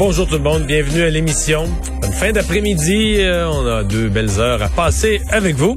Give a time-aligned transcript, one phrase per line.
[0.00, 1.64] Bonjour tout le monde, bienvenue à l'émission.
[2.00, 5.76] Bonne fin d'après-midi, euh, on a deux belles heures à passer avec vous.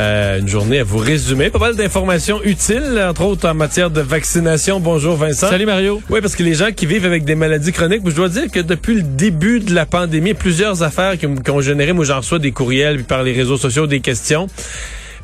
[0.00, 1.50] Euh, une journée à vous résumer.
[1.50, 4.80] Pas mal d'informations utiles, entre autres en matière de vaccination.
[4.80, 5.48] Bonjour Vincent.
[5.48, 6.02] Salut Mario.
[6.10, 8.58] Oui, parce que les gens qui vivent avec des maladies chroniques, je dois dire que
[8.58, 12.40] depuis le début de la pandémie, plusieurs affaires qui, qui ont généré, moi j'en reçois
[12.40, 14.48] des courriels, puis par les réseaux sociaux, des questions.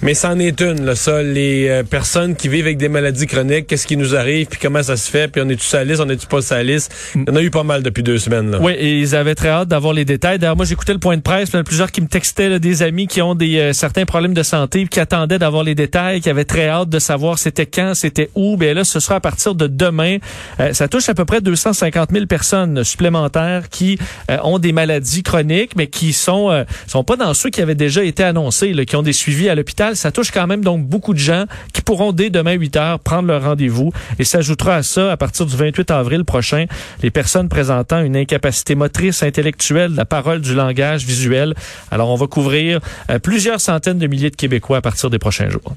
[0.03, 1.23] Mais c'en est une, là, ça.
[1.23, 4.83] Les euh, personnes qui vivent avec des maladies chroniques, qu'est-ce qui nous arrive, puis comment
[4.83, 6.91] ça se fait, puis on est-tu salisse, on est-tu pas salisse.
[7.15, 8.51] Il y en a eu pas mal depuis deux semaines.
[8.51, 8.59] Là.
[8.61, 10.39] Oui, et ils avaient très hâte d'avoir les détails.
[10.39, 12.51] D'ailleurs, moi, j'écoutais le point de presse, il y en a plusieurs qui me textaient,
[12.51, 15.75] là, des amis qui ont des euh, certains problèmes de santé, qui attendaient d'avoir les
[15.75, 18.59] détails, qui avaient très hâte de savoir c'était quand, c'était où.
[18.59, 20.19] Bien là, ce sera à partir de demain.
[20.61, 23.99] Euh, ça touche à peu près 250 000 personnes supplémentaires qui
[24.43, 28.23] ont des maladies chroniques, mais qui sont sont pas dans ceux qui avaient déjà été
[28.23, 29.86] annoncés, là, qui ont des suivis à l'hôpital.
[29.95, 33.29] Ça touche quand même donc beaucoup de gens qui pourront dès demain 8 heures prendre
[33.29, 36.67] leur rendez-vous et s'ajoutera à ça à partir du 28 avril prochain
[37.03, 41.55] les personnes présentant une incapacité motrice, intellectuelle, la parole, du langage, visuel.
[41.91, 45.49] Alors on va couvrir euh, plusieurs centaines de milliers de Québécois à partir des prochains
[45.49, 45.77] jours.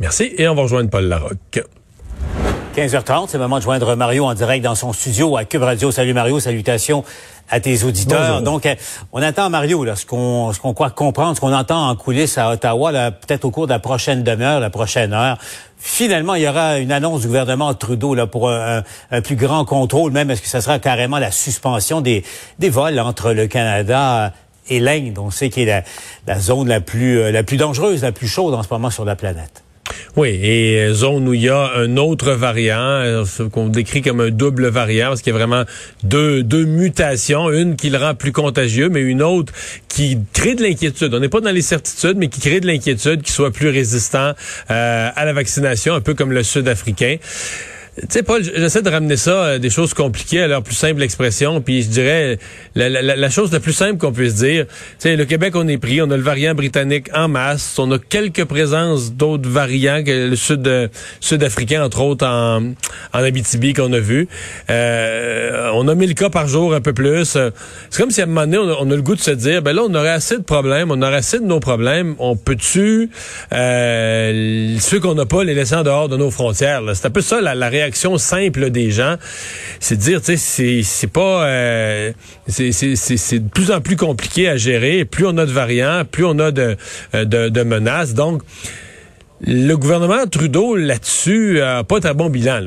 [0.00, 1.60] Merci et on va rejoindre Paul Larocque.
[2.72, 5.92] 15h30, c'est le moment de joindre Mario en direct dans son studio à Cube Radio.
[5.92, 7.04] Salut Mario, salutations
[7.50, 8.38] à tes auditeurs.
[8.38, 8.40] Bonjour.
[8.40, 8.74] Donc, euh,
[9.12, 12.38] on attend Mario, là, ce qu'on ce qu'on croit comprendre, ce qu'on entend en coulisses
[12.38, 15.36] à Ottawa, là, peut-être au cours de la prochaine demi-heure, la prochaine heure.
[15.76, 19.66] Finalement, il y aura une annonce du gouvernement Trudeau là, pour un, un plus grand
[19.66, 22.24] contrôle, même est-ce que ça sera carrément la suspension des,
[22.58, 24.32] des vols entre le Canada
[24.68, 25.82] et l'Inde, on sait qui est la,
[26.26, 29.04] la zone la plus, euh, la plus dangereuse, la plus chaude en ce moment sur
[29.04, 29.62] la planète.
[30.16, 34.20] Oui, et euh, zone où il y a un autre variant, euh, qu'on décrit comme
[34.20, 35.64] un double variant, parce qu'il y a vraiment
[36.02, 39.52] deux, deux mutations, une qui le rend plus contagieux, mais une autre
[39.88, 41.14] qui crée de l'inquiétude.
[41.14, 44.32] On n'est pas dans les certitudes, mais qui crée de l'inquiétude, qui soit plus résistant
[44.70, 47.16] euh, à la vaccination, un peu comme le Sud-Africain.
[47.94, 51.02] Tu sais, Paul, j'essaie de ramener ça à des choses compliquées à leur plus simple
[51.02, 51.60] expression.
[51.60, 52.38] Puis je dirais,
[52.74, 54.64] la, la, la chose la plus simple qu'on puisse dire,
[54.98, 57.98] sais, le Québec, on est pris, on a le variant britannique en masse, on a
[57.98, 62.62] quelques présences d'autres variants, que le sud sud-africain, entre autres, en,
[63.12, 64.26] en Abitibi qu'on a vu.
[64.70, 67.36] Euh, on a 1000 cas par jour, un peu plus.
[67.90, 69.76] C'est comme si à un moment donné, on a, le goût de se dire, ben
[69.76, 73.10] là, on aurait assez de problèmes, on aurait assez de nos problèmes, on peut-tu,
[73.52, 76.80] euh, ceux qu'on n'a pas, les laisser en dehors de nos frontières?
[76.94, 77.81] C'est un peu ça, la, la réaction
[78.18, 79.16] simple des gens,
[79.80, 82.12] c'est de dire, tu sais, c'est pas, euh,
[82.48, 85.04] c'est de plus en plus compliqué à gérer.
[85.04, 86.76] Plus on a de variants, plus on a de,
[87.14, 88.14] de menaces.
[88.14, 88.42] Donc,
[89.44, 92.62] le gouvernement Trudeau là-dessus a pas très bon bilan.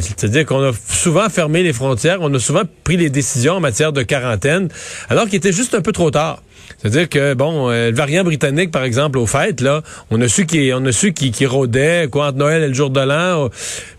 [0.00, 3.92] C'est-à-dire qu'on a souvent fermé les frontières, on a souvent pris les décisions en matière
[3.92, 4.68] de quarantaine,
[5.08, 6.42] alors qu'il était juste un peu trop tard.
[6.82, 10.46] C'est-à-dire que bon, euh, le variant britannique, par exemple, aux fêtes, là, on a su
[10.46, 13.50] qu'il on a su qu'il qu rôdait quoi entre Noël et le jour de l'an.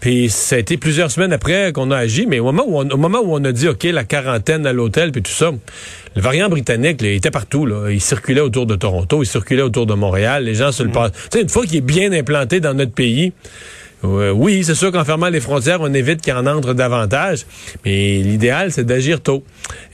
[0.02, 2.90] Puis ça a été plusieurs semaines après qu'on a agi, mais au moment où on,
[2.90, 5.52] au moment où on a dit ok la quarantaine à l'hôtel puis tout ça,
[6.16, 7.66] le variant britannique, là, il était partout.
[7.66, 7.90] Là.
[7.90, 10.44] Il circulait autour de Toronto, il circulait autour de Montréal.
[10.44, 11.14] Les gens se le passent.
[11.14, 13.32] Tu sais, une fois qu'il est bien implanté dans notre pays.
[14.04, 17.46] Euh, oui, c'est sûr qu'en fermant les frontières, on évite qu'il en entre davantage,
[17.86, 19.44] mais l'idéal, c'est d'agir tôt.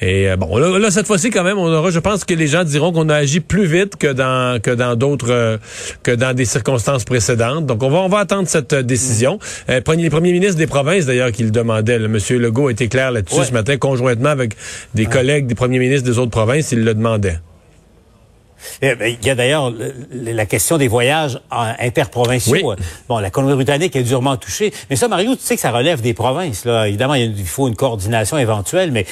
[0.01, 2.47] Et euh, bon, là, là cette fois-ci, quand même, on aura, je pense que les
[2.47, 5.57] gens diront qu'on a agi plus vite que dans que dans d'autres euh,
[6.03, 7.65] que dans des circonstances précédentes.
[7.65, 9.39] Donc, on va on va attendre cette décision.
[9.69, 11.99] Euh, les premiers ministres des provinces, d'ailleurs, qui le demandaient.
[11.99, 13.45] Monsieur Legault a été clair là-dessus Ouais.
[13.45, 14.55] ce matin, conjointement avec
[14.95, 17.39] des collègues des premiers ministres des autres provinces, il le demandait.
[18.81, 21.39] Eh ben, Il y a d'ailleurs le- le- la question des voyages
[21.79, 22.71] interprovinciaux.
[22.71, 22.75] Oui.
[23.07, 24.73] Bon, la Colombie-Britannique est durement touchée.
[24.89, 26.65] Mais ça, Mario, tu sais que ça relève des provinces.
[26.65, 26.87] Là.
[26.87, 29.05] Évidemment, il faut une coordination éventuelle, mais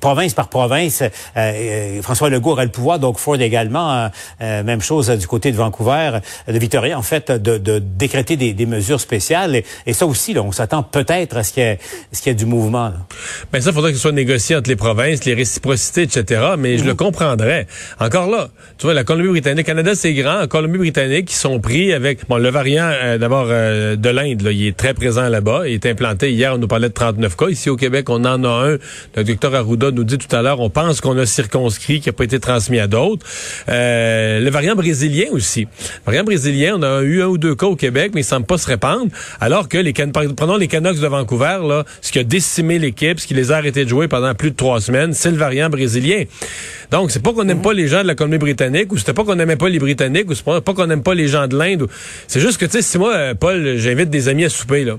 [0.00, 4.08] province par province, euh, euh, François Legault aura le pouvoir, donc Ford également.
[4.40, 8.52] euh, même chose du côté de Vancouver, de Victoria, en fait, de, de décréter des,
[8.52, 9.56] des mesures spéciales.
[9.56, 11.78] Et, et ça aussi, là, on s'attend peut-être à ce qu'il y ait,
[12.12, 12.88] ce qu'il y ait du mouvement.
[12.88, 12.94] Là.
[13.52, 16.52] Ben ça, il faudrait que ce soit négocié entre les provinces, les réciprocités, etc.
[16.58, 17.66] Mais je le comprendrais.
[18.00, 20.46] Encore là, tu vois, la Colombie-Britannique, Canada, c'est grand.
[20.48, 22.28] Colombie-Britannique, ils sont pris avec...
[22.28, 25.62] Bon, le variant, euh, d'abord, euh, de l'Inde, là, il est très présent là-bas.
[25.66, 26.30] Il est implanté.
[26.32, 27.48] Hier, on nous parlait de 39 cas.
[27.48, 28.78] Ici, au Québec, on en a un.
[29.16, 32.12] Le docteur Arruda nous dit tout à l'heure, on pense qu'on a circonscrit, qui n'a
[32.12, 33.24] pas été transmis à d'autres.
[33.68, 35.62] Euh, le variant brésilien aussi.
[35.62, 35.68] Le
[36.06, 38.58] variant brésilien, on a eu un ou deux cas au Québec, mais il semble pas
[38.58, 39.08] se répandre.
[39.40, 43.20] Alors que les Can- prenons les Canucks de Vancouver, là, ce qui a décimé l'équipe,
[43.20, 45.68] ce qui les a arrêtés de jouer pendant plus de trois semaines, c'est le variant
[45.68, 46.24] brésilien.
[46.90, 48.47] Donc, c'est pas qu'on n'aime pas les gens de la Colombie-Britannique
[48.92, 51.28] Ou c'était pas qu'on n'aimait pas les Britanniques, ou c'est pas, qu'on n'aime pas les
[51.28, 51.88] gens de l'Inde.
[52.26, 54.98] C'est juste que, tu sais, si moi, euh, Paul, j'invite des amis à souper, là,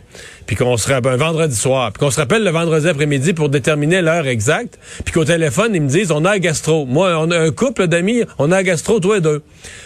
[0.50, 3.50] puis qu'on se rappelle un vendredi soir, puis qu'on se rappelle le vendredi après-midi pour
[3.50, 6.88] déterminer l'heure exacte, puis qu'au téléphone, ils me disent, on a un gastro.
[6.88, 9.44] Moi, on a un couple d'amis, on a un gastro, toi et deux.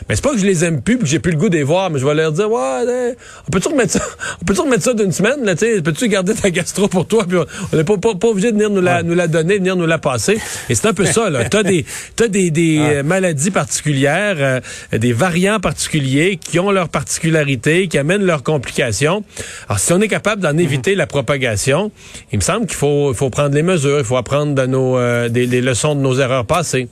[0.07, 1.57] Mais c'est pas que je les aime plus, puis que j'ai plus le goût de
[1.57, 3.99] les voir, mais je vais leur dire, ouais, on peut-tu remettre ça,
[4.41, 7.39] on peut-tu remettre ça d'une semaine, là, tu peux-tu garder ta gastro pour toi, puis
[7.73, 9.97] on n'est pas, pas, obligé de venir nous la, nous la donner, venir nous la
[9.97, 10.39] passer.
[10.69, 11.43] Et c'est un peu ça, là.
[11.49, 11.85] T'as des,
[12.15, 14.61] t'as des, des euh, maladies particulières, euh,
[14.97, 19.25] des variants particuliers qui ont leurs particularités, qui amènent leurs complications.
[19.67, 21.91] Alors, si on est capable d'en éviter la propagation,
[22.31, 25.29] il me semble qu'il faut, faut prendre les mesures, il faut apprendre de nos, euh,
[25.29, 26.87] des, leçons de nos erreurs passées.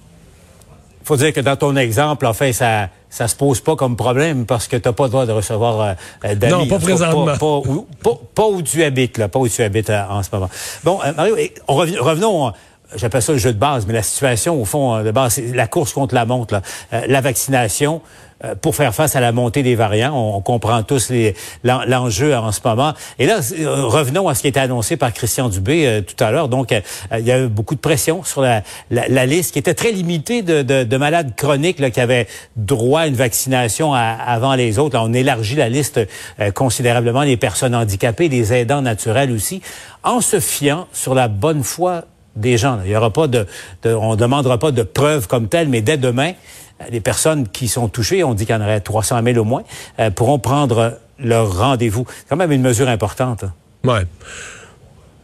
[1.01, 3.97] Il faut dire que dans ton exemple, en fait, ça ça se pose pas comme
[3.97, 6.53] problème parce que tu n'as pas le droit de recevoir euh, d'amis.
[6.53, 7.25] Non, pas présentement.
[8.33, 10.49] Pas, où, tu habites, là, pas où tu habites en ce moment.
[10.85, 11.35] Bon, Mario,
[11.67, 12.53] revenons
[12.95, 15.53] j'appelle ça le jeu de base, mais la situation, au fond, euh, de base, c'est
[15.53, 16.61] la course contre la montre.
[16.93, 18.30] Euh, la vaccination, euh,
[18.61, 20.13] pour faire face à la montée des variants.
[20.15, 21.11] On, comprend tous
[21.63, 22.93] l'enjeu en ce moment.
[23.19, 26.49] Et là, revenons à ce qui était annoncé par Christian Dubé tout à l'heure.
[26.49, 26.73] Donc,
[27.17, 30.97] il y a eu beaucoup de pression sur la, liste qui était très limitée de,
[30.97, 34.95] malades chroniques là, qui avaient droit à une vaccination avant les autres.
[34.95, 35.99] Là, on élargit la liste
[36.55, 39.61] considérablement les personnes handicapées, les aidants naturels aussi,
[40.03, 42.05] en se fiant sur la bonne foi
[42.35, 42.79] des gens.
[42.85, 43.45] Il y aura pas de,
[43.85, 46.33] on demandera pas de preuves comme telles, mais dès demain,
[46.89, 49.63] les personnes qui sont touchées, on dit qu'il y en aurait 300 000 au moins,
[49.99, 52.05] euh, pourront prendre leur rendez-vous.
[52.07, 53.45] C'est quand même une mesure importante.
[53.83, 54.05] Ouais.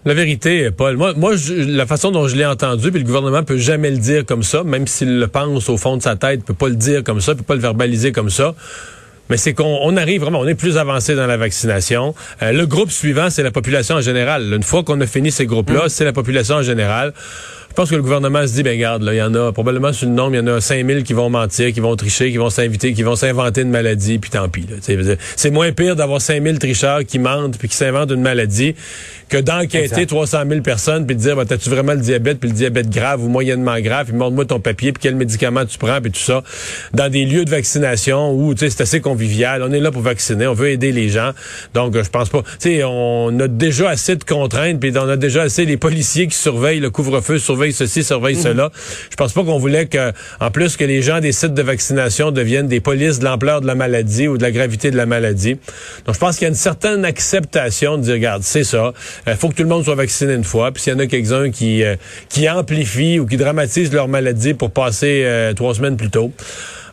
[0.06, 3.58] La vérité, Paul, moi, moi la façon dont je l'ai entendu, puis le gouvernement peut
[3.58, 6.54] jamais le dire comme ça, même s'il le pense au fond de sa tête, peut
[6.54, 8.54] pas le dire comme ça, peut pas le verbaliser comme ça
[9.30, 12.16] mais c'est qu'on arrive vraiment, on est plus avancé dans la vaccination.
[12.42, 14.54] Euh, le groupe suivant, c'est la population en général.
[14.54, 15.90] Une fois qu'on a fini ces groupes-là, mm.
[15.90, 17.14] c'est la population en général.
[17.78, 19.94] Je pense que le gouvernement se dit, ben garde, là, il y en a probablement
[19.94, 22.38] sur le nombre, il y en a 5000 qui vont mentir, qui vont tricher, qui
[22.38, 24.66] vont s'inviter, qui vont s'inventer une maladie, puis tant pis.
[25.36, 28.74] C'est moins pire d'avoir 5000 tricheurs qui mentent puis qui s'inventent une maladie
[29.30, 32.56] que d'enquêter 300 000 personnes puis de dire, ben, t'as-tu vraiment le diabète, puis le
[32.56, 36.12] diabète grave ou moyennement grave, puis montre-moi ton papier, puis quel médicament tu prends, puis
[36.12, 36.44] tout ça,
[36.96, 39.62] dans des lieux de vaccination où c'est assez convivial.
[39.62, 41.32] On est là pour vacciner, on veut aider les gens.
[41.76, 42.42] Donc, je pense pas.
[42.60, 46.26] Tu sais, on a déjà assez de contraintes, puis on a déjà assez les policiers
[46.26, 48.72] qui surveillent le couvre-feu, surveillent ceci, surveille cela.
[49.10, 52.32] Je pense pas qu'on voulait que, en plus, que les gens des sites de vaccination
[52.32, 55.56] deviennent des polices de l'ampleur de la maladie ou de la gravité de la maladie.
[56.06, 58.94] Donc, je pense qu'il y a une certaine acceptation de dire, regarde, c'est ça.
[59.26, 60.72] Il euh, faut que tout le monde soit vacciné une fois.
[60.72, 61.96] Puis s'il y en a quelques-uns qui, euh,
[62.30, 66.32] qui amplifient ou qui dramatisent leur maladie pour passer euh, trois semaines plus tôt,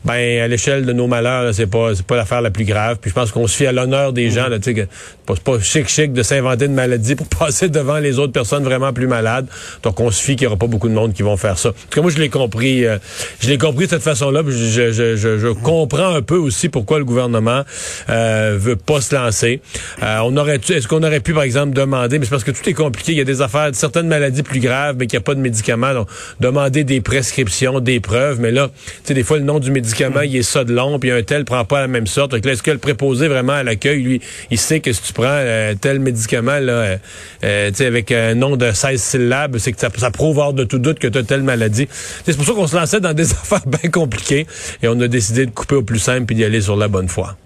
[0.04, 2.98] ben à l'échelle de nos malheurs, c'est pas c'est pas l'affaire la plus grave.
[3.00, 4.48] Puis je pense qu'on se fie à l'honneur des gens.
[4.48, 4.88] Là, tu sais,
[5.26, 8.92] c'est pas chic chic de s'inventer une maladie pour passer devant les autres personnes vraiment
[8.92, 9.46] plus malades.
[9.82, 11.70] Donc on se fie qu'il y aura pas beaucoup de monde qui vont faire ça.
[11.70, 12.98] En tout cas, moi je l'ai compris, euh,
[13.40, 14.42] je l'ai compris de cette façon-là.
[14.46, 17.62] Je, je, je, je, comprends un peu aussi pourquoi le gouvernement
[18.10, 19.62] euh, veut pas se lancer.
[20.02, 22.68] Euh, on aurait, est-ce qu'on aurait pu par exemple demander, mais c'est parce que tout
[22.68, 23.12] est compliqué.
[23.12, 25.40] Il y a des affaires, certaines maladies plus graves, mais qu'il n'y a pas de
[25.40, 25.94] médicaments.
[25.94, 26.08] Donc
[26.40, 28.38] demander des prescriptions, des preuves.
[28.40, 30.98] Mais là, tu sais, des fois le nom du médicament il est ça de long,
[30.98, 32.34] puis un tel prend pas la même sorte.
[32.34, 34.20] est-ce que le préposé vraiment à l'accueil, lui,
[34.50, 36.96] il sait que si tu prends euh, tel médicament là, euh,
[37.44, 40.78] euh, avec un nom de 16 syllabes, c'est que ça, ça, prouve hors de tout
[40.78, 41.88] doute que tu as telle maladie.
[42.24, 44.46] C'est pour ça qu'on se lançait dans des affaires bien compliquées
[44.82, 47.08] et on a décidé de couper au plus simple puis d'y aller sur la bonne
[47.08, 47.36] foi.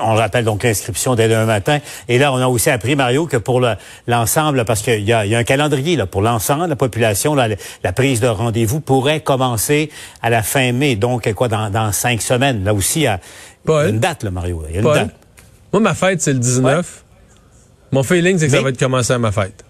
[0.00, 1.78] On rappelle donc l'inscription dès demain matin.
[2.08, 3.62] Et là, on a aussi appris, Mario, que pour
[4.06, 8.20] l'ensemble, parce qu'il y, a, un calendrier là, pour l'ensemble de la population, la prise
[8.20, 9.90] de rendez-vous pourrait commencer
[10.22, 12.64] à la fin mai, donc quoi, dans, cinq semaines.
[12.64, 13.20] Là aussi, il y a,
[13.88, 14.62] une date, là, Mario.
[14.68, 15.14] Il y a une date.
[15.72, 17.04] Moi, ma fête, c'est le 19.
[17.90, 19.64] Mon feeling, c'est que ça va être commencé à ma fête.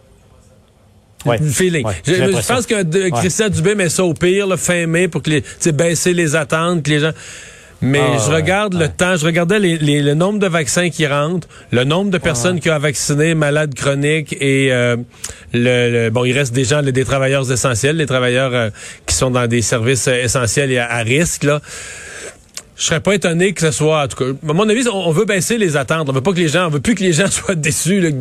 [1.25, 1.39] Ouais.
[1.39, 1.87] feeling.
[2.07, 5.73] je, pense que Christian Dubé met ça au pire, le fin mai, pour que les,
[5.73, 7.13] baisser les attentes, que les gens.
[7.85, 11.47] Mais ah, je regarde le temps, je regardais les, le nombre de vaccins qui rentrent,
[11.71, 14.97] le nombre de personnes qui ont vacciné, malades chroniques et euh,
[15.53, 18.71] le, bon, il reste des gens, des travailleurs essentiels, les travailleurs euh,
[19.07, 21.61] qui sont dans des services euh, essentiels et à, risque là.
[22.77, 25.27] Je serais pas étonné que ce soit, en tout cas, à mon avis, on, veut
[25.27, 26.09] baisser les attentes.
[26.09, 28.13] On veut pas que les gens, on veut plus que les gens soient déçus.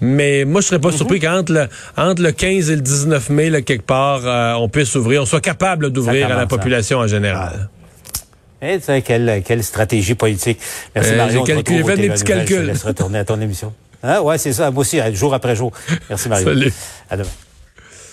[0.00, 3.50] mais moi, je serais pas surpris qu'entre le, entre le 15 et le 19 mai,
[3.50, 4.22] là, quelque part,
[4.60, 7.68] on puisse ouvrir, on soit capable d'ouvrir à la population en général.
[8.62, 10.60] Eh, quelle, quelle stratégie politique.
[10.94, 11.44] Merci, euh, Mario.
[11.46, 12.56] J'ai fait des petits calculs.
[12.58, 13.72] Je laisse retourner à ton émission.
[14.02, 14.70] Ah, ouais, c'est ça.
[14.70, 15.72] Moi aussi, jour après jour.
[16.08, 16.46] Merci, Mario.
[16.46, 16.72] Salut.
[17.10, 17.28] À demain.